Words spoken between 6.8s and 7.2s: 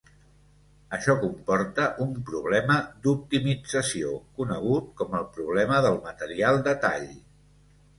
tall.